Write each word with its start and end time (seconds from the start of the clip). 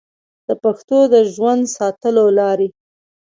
د 0.47 0.49
پښتو 0.63 0.97
د 1.13 1.15
ژوندي 1.33 1.69
ساتلو 1.77 2.25
لارې 2.39 2.67